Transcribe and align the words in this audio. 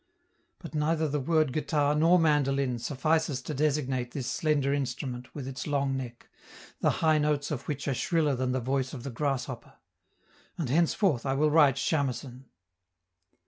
But 0.57 0.73
neither 0.73 1.07
the 1.07 1.19
word 1.19 1.53
guitar 1.53 1.93
nor 1.93 2.17
mandolin 2.17 2.79
suffices 2.79 3.39
to 3.43 3.53
designate 3.53 4.13
this 4.13 4.25
slender 4.25 4.73
instrument 4.73 5.35
with 5.35 5.47
its 5.47 5.67
long 5.67 5.95
neck, 5.95 6.27
the 6.79 6.89
high 7.05 7.19
notes 7.19 7.51
of 7.51 7.67
which 7.67 7.87
are 7.87 7.93
shriller 7.93 8.33
than 8.35 8.51
the 8.51 8.59
voice 8.59 8.93
of 8.95 9.03
the 9.03 9.11
grasshopper; 9.11 9.73
and 10.57 10.71
henceforth, 10.71 11.23
I 11.23 11.35
will 11.35 11.51
write 11.51 11.75
'chamecen'. 11.75 12.45